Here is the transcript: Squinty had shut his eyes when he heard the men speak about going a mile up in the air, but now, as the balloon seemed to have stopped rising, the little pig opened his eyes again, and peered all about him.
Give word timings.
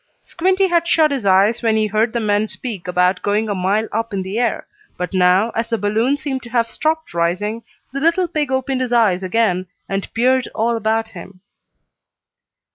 Squinty 0.23 0.65
had 0.67 0.87
shut 0.87 1.11
his 1.11 1.27
eyes 1.27 1.61
when 1.61 1.75
he 1.77 1.85
heard 1.85 2.11
the 2.11 2.19
men 2.19 2.47
speak 2.47 2.87
about 2.87 3.21
going 3.21 3.47
a 3.47 3.53
mile 3.53 3.87
up 3.91 4.13
in 4.15 4.23
the 4.23 4.39
air, 4.39 4.65
but 4.97 5.13
now, 5.13 5.51
as 5.51 5.67
the 5.69 5.77
balloon 5.77 6.17
seemed 6.17 6.41
to 6.41 6.49
have 6.49 6.67
stopped 6.67 7.13
rising, 7.13 7.61
the 7.93 7.99
little 7.99 8.27
pig 8.27 8.51
opened 8.51 8.81
his 8.81 8.91
eyes 8.91 9.21
again, 9.21 9.67
and 9.87 10.11
peered 10.15 10.47
all 10.55 10.75
about 10.75 11.09
him. 11.09 11.41